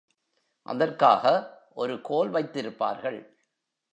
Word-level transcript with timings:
அதற்காக 0.65 1.23
ஒரு 1.73 2.01
கோல் 2.01 2.31
வைத்திருப்பார்கள். 2.31 3.19